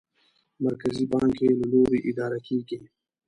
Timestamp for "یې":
1.45-1.49